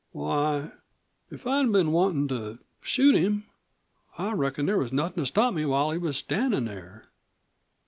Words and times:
Why, 0.13 0.71
if 1.29 1.45
I'd 1.45 1.71
been 1.71 1.91
wantin' 1.91 2.27
to 2.29 2.57
shoot 2.81 3.13
him 3.15 3.45
I 4.17 4.33
reckon 4.33 4.65
there 4.65 4.79
was 4.79 4.91
nothin' 4.91 5.21
to 5.21 5.27
stop 5.27 5.53
me 5.53 5.63
while 5.63 5.91
he 5.91 5.99
was 5.99 6.17
standin' 6.17 6.65
there. 6.65 7.11